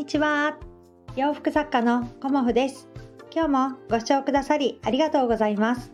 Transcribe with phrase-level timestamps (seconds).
[0.00, 0.56] にちは。
[1.14, 2.88] 洋服作家のコモフです。
[3.30, 5.92] 今日もご視聴くださりありがとうございます。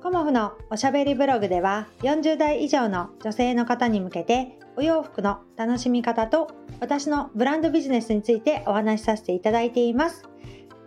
[0.00, 10.22] コモフのおしゃべりブログでは40代以上の女性の方に向けてお洋服の楽しみ方と私のブランドビジネスについてお話しさせていただいています。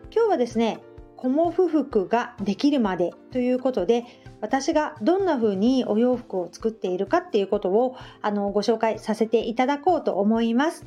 [0.10, 0.80] 今日はですね
[1.18, 4.06] コモフ服ができるまでということで
[4.40, 10.86] 私がどんな風にお洋服を作っているかっていうことをあのご紹介させていただこうと思います。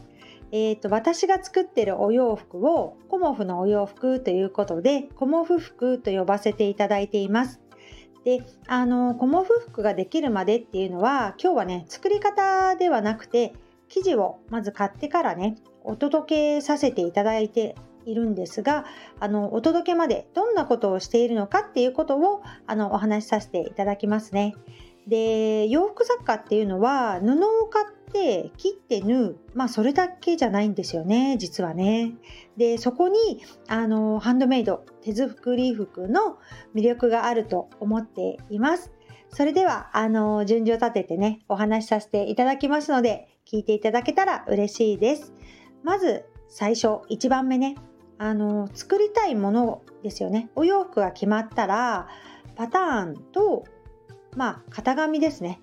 [0.51, 7.61] えーと、私が作ってるお洋服をコモフのお洋服ということでコモフ服と呼ばせていただいています。
[8.24, 13.55] であのコモフ服ができるまでっていうのは今日はね作り方ではなくて
[13.88, 17.74] 生地をまず買ってからねお届けさせていただいて
[18.05, 18.85] いるんですが
[19.21, 24.55] あのお届けまでどんなことをしているのかっていうことをあのお話しさせていただきますね。
[25.07, 27.87] で洋服作家っていうのは布を買っ
[28.56, 32.15] 切って縫うまあそれだけじゃないんですよね実はね。
[32.56, 36.38] でそこにあのハンドメイド手作り服の
[36.74, 38.92] 魅力があると思っています。
[39.30, 45.32] それではあの順序立ててねお話しさせていただきますので聞いていただけたら嬉しいです。
[45.82, 47.76] まず最初1番目ね
[48.18, 52.09] あの作りたいものですよねお洋服が決まったら
[52.56, 53.65] パターンと
[54.37, 55.60] まあ型紙ですね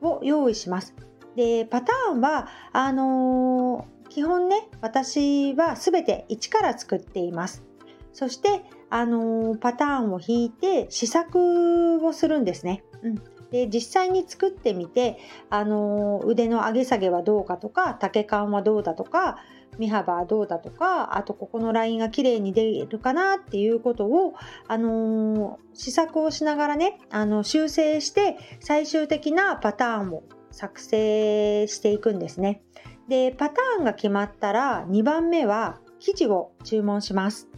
[0.00, 0.94] を用意します
[1.36, 7.64] でパターンはあのー、基本ね私は全て一から作っています。
[8.12, 13.14] そしてあのー、パターンを引いて試作をするんですね、うん、
[13.50, 19.38] で実際に作ってみて、あの、腕の上げ下げはどうかとか丈感はどうだとか
[19.78, 24.34] 身幅はどうだとかあとここのラインが綺麗に出るかなっていうことを、
[24.68, 30.22] あの、試作をしながらねあの修正して最終的なパターンを
[30.52, 32.62] 作成していくんですね。
[33.08, 37.48] でパターンが決まったら2番目は生地を注文します。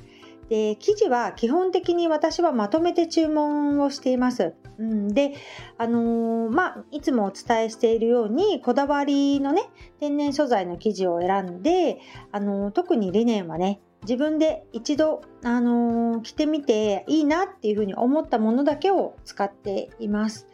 [0.48, 4.54] で生地は基本的に私はまとめて注文をしています。
[4.78, 5.34] うん、で、
[5.78, 12.00] あのー、まあ、いつもお伝えしているようにこだわりのね天然素材の生地を選んで、
[12.32, 20.48] あのー、特にリネンはね自分で一度、あのー、着てみていいなっていうふうに思ったものだけを使っています。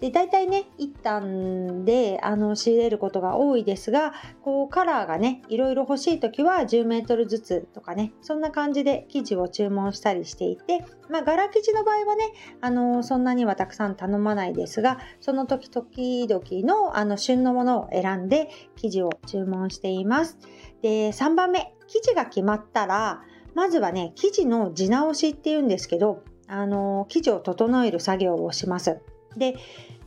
[0.00, 20.38] で大体ね一旦であの仕入れることが多いですがこうカラーがねいろいろ欲しい時は10メートルずつとかねそんな感じで生地を注文したりしていてまあ柄生地の場合はねあのそんなにはたくさん頼まないですがその時々のあの旬のものを選んで生地を注文しています。
[20.80, 23.22] で3番目生地が決まったら
[23.54, 29.00] まずはね生地の地直しっていうんですけどあの生地を整える作業をします。
[29.36, 29.56] で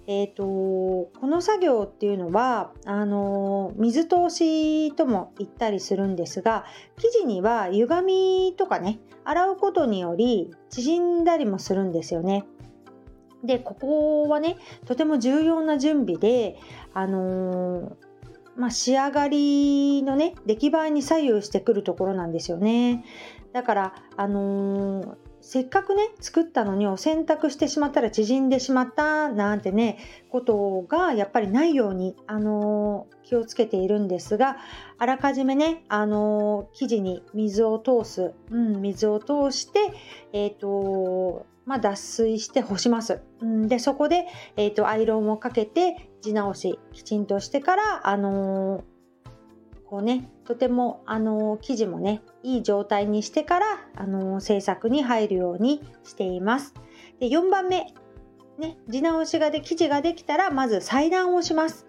[0.06, 6.66] えーと、この作業っていうのはあの水通しとも言ったりするんですが
[6.98, 12.44] 生地には歪みとかね洗うことにより縮んだりもするんですよね。
[13.46, 16.58] でここはねとても重要な準備で、
[16.94, 17.96] あの、
[18.58, 23.06] まあ、仕上がりのね出来栄えに左右してくるところなんですよね。
[23.54, 29.98] だから、あのせっかくね作ったのにを選択してしまったら縮んでしまったなんてね
[30.30, 34.56] ことがやっぱりないように、あのー、気をつけているんですが
[34.98, 39.80] あらかじめね、あのー、生地に水を通す、うん、水を通して、
[40.31, 43.22] えーとまあ、脱水して干します。
[43.42, 44.25] うん、でそこで、
[44.58, 48.84] えーと、アイロンをかけて地直しきちんとしてから、あの
[49.94, 53.66] こうねとてもあの生地もねいい状態にしてから
[53.96, 56.74] あの制作に入るようにしています。
[57.20, 57.94] で4番目
[58.58, 61.86] ね、地直しがで生地ができたらまず裁断をします。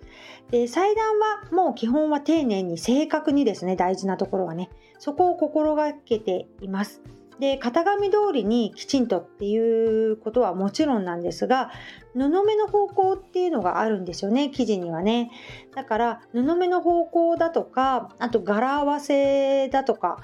[0.50, 7.00] で裁断はもう基本は丁寧に正確にですね大事なところはねそこを心がけています。
[7.40, 11.70] で型紙通りにきちんとっていうことはもちろんなんですが
[12.14, 15.30] 布目の方向っていうのがあるんですよね生地にはね。
[15.74, 20.18] だから布目の方向だとかあと柄合わせだとか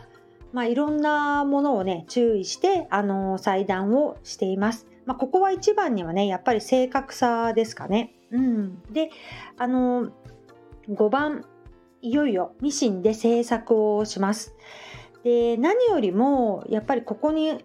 [0.52, 8.14] まあ、いろんなものをね注意してあの裁断をしています、まあ、ここは一番にはねやっぱり正確さですかね。
[8.32, 8.82] うん。
[8.92, 9.10] で
[9.58, 10.10] あの
[10.88, 11.44] 5番
[12.02, 14.54] いよいよミシンで製作をします。
[15.22, 17.62] で何よりもやっぱりここに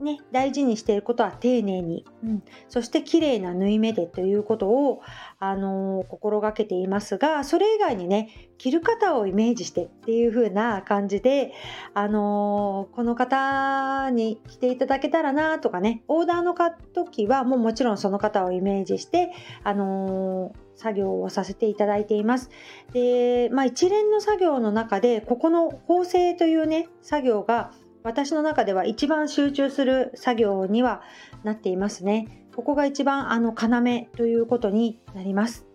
[0.00, 5.02] ね、大事にしていることは丁寧に、うん、そして綺麗な縫い目でということを、
[5.38, 11.52] あのー、心がけていますがそれ以外にね着る方をイメージしてっていう風な感じで、
[11.92, 16.54] あのー、この方に着ていただけたらなとかねオーダーの
[16.94, 19.32] 時はもうもちろんその方をイメージして、
[19.62, 22.48] あのー作業をさせていただいています。
[22.94, 31.02] で、まあ、一連の作業の中でここの縫製というね作業が私の中では一番集中する作業には
[31.44, 32.46] なっていますね。
[32.54, 35.66] ここが一番あの要ということになります。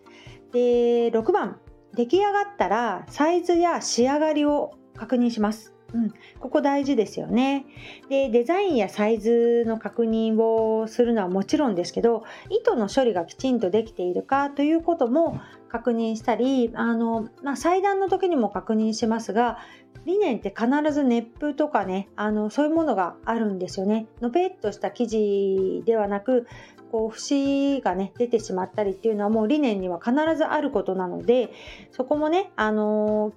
[0.51, 1.59] で、6番、
[1.93, 5.75] 出来上がったらサイズや仕上がりを確認します。
[5.93, 7.65] うん、ここ大事ですよね
[8.09, 15.39] でデザインやサイズの確認をするのはもちろんですけど糸の処理がきちんとできているかということも
[15.69, 19.59] 確認したりあの、まあ、裁断の時にも確認しますが
[20.05, 24.07] リネンって必ず熱風とかねあのそういうものがあるんですよね。
[24.21, 26.47] のぺっとした生地ではなく
[26.91, 31.51] こう節がね出てしまったりっていうのはもうリネンには必ずあることなので
[31.91, 33.33] そこもねあの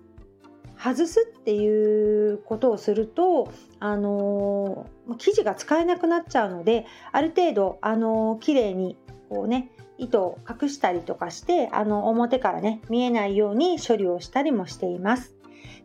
[0.79, 3.51] 外すっていうことをすると
[3.81, 4.87] あの
[5.19, 8.97] 生地が使えなくなっちゃうのである程度あの綺麗に
[9.29, 15.38] こうね糸を隠したりとかしてあの表からね見えないように処理をしたりもしています。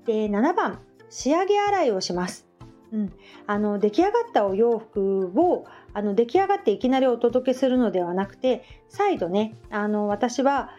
[0.05, 0.79] で7番
[1.09, 2.47] 仕上げ洗いをします。
[2.91, 3.13] うん、
[3.47, 10.69] あの出来上がったお洋服をあの出来上がっていきなりお届けするのではなくて再度ねあの私は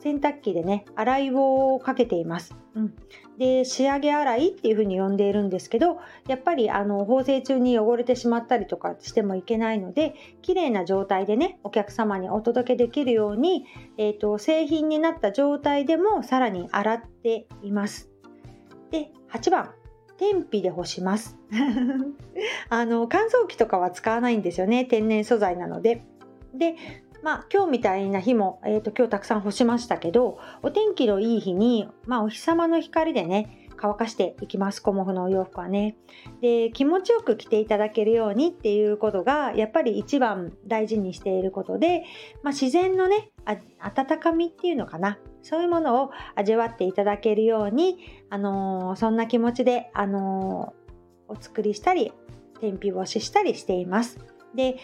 [0.00, 2.94] 洗濯機でね洗いをかけています、うん、
[3.38, 5.98] で仕上げ洗いっていう風に呼んでいるんですけど
[6.28, 13.64] やっぱりあの縫製中に汚れてしまったりとかしてもいけないので綺麗な状態でねお客様にお届けできるように、
[13.96, 18.07] えーと、製品になった状態でもさらに洗っています。
[18.90, 19.70] で8番。
[20.18, 21.38] 天日で干します。
[22.68, 24.84] あの乾燥機とかは使わないんですよね。
[24.84, 26.04] 天然素材なので。
[26.52, 26.74] で
[27.22, 34.82] まあ、今日みたいな日も、えーと、今日たくさん干しましたけどお天気のいい日に、まあ、お日様の光でね乾かしていきます。
[34.82, 35.96] コモフのお洋服はね。
[36.40, 42.04] で気持ちよく着ていただけるようにっていうことがやっぱり一番大事にしていることで、
[42.42, 43.30] まあ、自然のね
[43.78, 45.18] 温かみっていうのかな。
[45.42, 47.98] そういうものを味わっていただけるように、
[48.30, 52.12] あのー、そんな気持ちで、あのー、お作りしたり
[52.60, 54.18] 天日干ししたりしています
[54.54, 54.76] で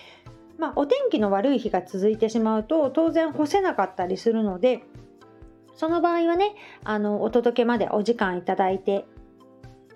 [0.58, 4.82] まあ、お天気の悪い日が続いてしまうと当然干せなかったりするので
[5.74, 6.54] その場合はね
[6.84, 9.04] あのお届けまでお時間いただいて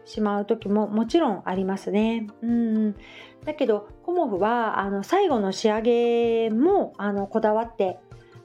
[0.04, 2.26] しまう時ももちろんありますね。
[2.42, 2.96] うん
[3.44, 7.98] だけどコモフはあの最後の仕上げもあのこだわって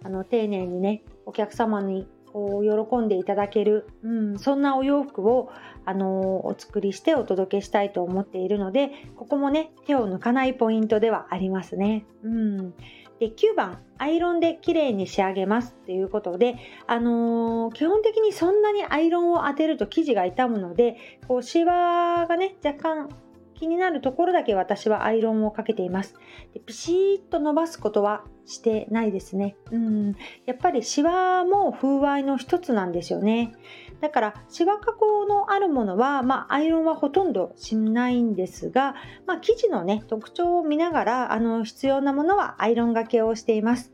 [0.04, 5.52] あの丁寧にねお客様にこう喜んでいただける、うん、そんなお洋服を、
[5.86, 12.06] あのお作りしてお届けしたいと思っているのでここもね手を抜かないポイントではありますね。
[12.24, 12.74] うん
[13.20, 16.56] で9番アイロンで綺麗に仕上げますということで、
[16.88, 20.98] あのー、基本的にそんなにアイロンを当てると生地が傷むので
[21.28, 23.10] こうシワがね若干
[23.64, 26.16] 気になるところだけ私はアイロンをかけています。
[26.54, 29.56] でピシッと伸ばすことはしてないですね。
[29.72, 30.16] うん、
[30.46, 33.54] やっぱりシワも風合いの一つなんですよね。
[34.02, 38.96] だからシワ加工のあるものは、まあ、アイロンはほとんどしないんですが、
[39.26, 43.94] まあ、生地のね特徴を見ながらあの必要なものはアイロンがけをしています。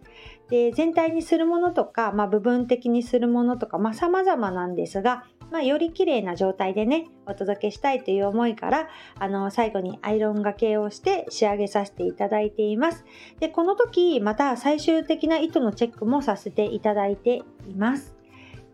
[0.50, 13.06] で全体にするものとか、まあ、部分的にするものとか、まあ、様々なんですが、まあ、より綺麗な状態でねお届けしたいという思いからあの最後にアイロンがけをして仕上げさせていただいています。
[13.40, 18.16] でこの時また最終的な糸のチェックもさせていただいています。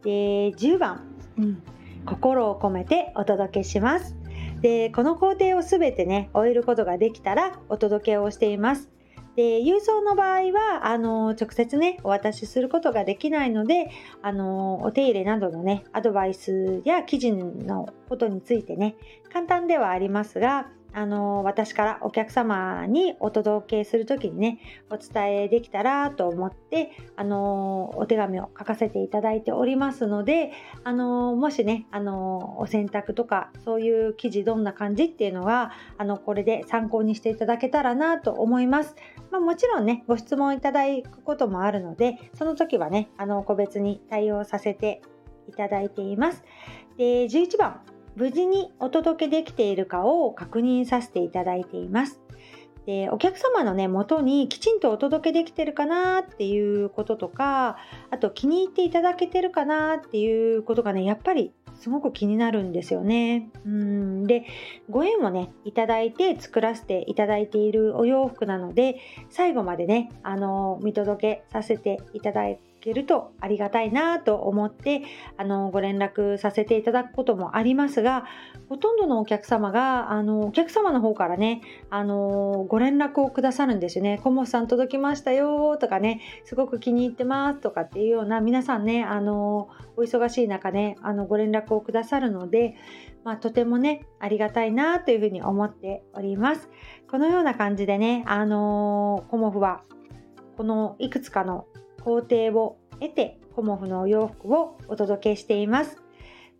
[0.04, 1.02] で10番、
[1.38, 1.64] うん、
[2.06, 4.16] 心を込めてお届けします。
[4.62, 8.90] でこの工程を全てね終えることができたらお届けをしています
[9.36, 13.90] で郵送の場合はあの直接ねお渡しすることができないので
[14.22, 18.96] あのお手入れなどのねアドバイスや記事のことについてね
[19.32, 24.60] 簡単ではありますがあの私からお客様にお届けする時にね
[24.90, 30.54] お伝えできたらと思ってあのお手紙を書かせていただいておりますので
[30.86, 38.96] あのもしねあのお洗濯とかそういう記事どんな感じっていうのはあのこれで参考にしていただけたらなと思います、
[39.32, 45.02] まあ、もちろんねご質問いただくこともあるのでその時はねあの個別に対応させて
[45.50, 46.44] いただいています。
[46.98, 47.95] で11番。
[48.16, 52.22] 無事にお届けできているかを確認させていただいています。
[52.86, 57.78] でお客様のね元にきちんとお届けできてるかなっていうこととか
[58.12, 63.50] あと気に入っていただけてるかなっていうことがねやっぱりすごく気になるんですよね。
[63.66, 64.46] うんで
[64.90, 68.98] ご縁をねいただいて作らせていただいているお洋服なので
[69.30, 75.02] 最後までねあの見届けさせていただいけるとありがたいなと思って
[75.38, 78.26] あのご連絡させていただくこともありますが
[78.70, 92.76] ほとんどのお客様があのお客様の方からねあのご連絡をくださるんですよね「コモさん届きましたよ」とかね「すごく気に入ってます」とかっていうような皆さんねあのお忙しい中ねあのご連絡をくださるので
[93.24, 96.70] まあ、とてもねありがたいなというふうに思っております。
[97.10, 99.82] このような感じでね、あの、コモフは
[100.58, 101.66] このいくつかの
[102.06, 105.98] 工程を得てコモフのお洋服をお届けしています。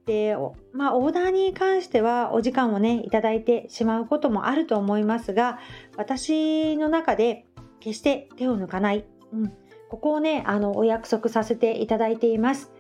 [0.06, 0.36] で、
[0.74, 5.60] まあ、オーダーに関してはお時間をねいただいてしまうこともあると思いますが
[5.98, 7.46] 私の中で
[7.80, 9.54] 決して手を抜かない、うん、
[9.90, 12.72] ここをねあのお約束させていただいています。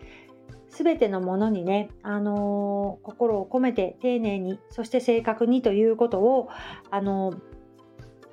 [0.69, 6.49] すべてのものにね、あのー、心を込めて丁寧にそして正確にということを、
[6.91, 7.37] あのー、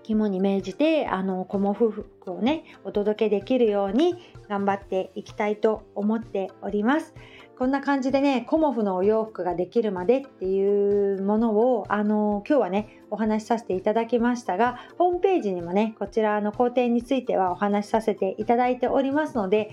[0.02, 4.16] 肝に銘じてあのコモフ服をねお届けできるように
[4.48, 7.14] 頑張っていきたいと思っております。
[7.58, 19.70] こんな感じでねコモフのお洋服ができるまでっていうものをあの今日はねお話しさせていただきましたがホームページにもねこちらの工程についてはお話しさせていただいておりますので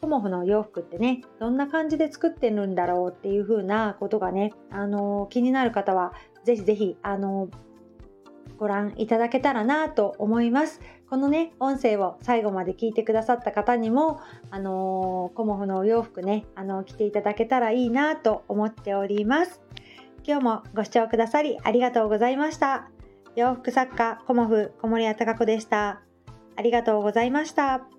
[0.00, 6.14] コモフのお洋服ってねどんな感じで作ってるんだろうっていう風なことがねあの気になる方は
[6.44, 7.48] ぜひぜひあの
[8.58, 10.80] ご覧いただけたらなと思います。
[11.08, 14.20] このね、音声を最後まで聞いてくださった方にも、
[14.50, 19.60] あのー、コモフのお洋服ね、あのー、着ていただけたらいいなと思っております。
[20.26, 22.90] 今日もご視聴くださりありがとうございました。
[23.36, 26.00] 洋服作家、コモフ、小森屋隆子でした。
[26.56, 27.95] ありがとうございました。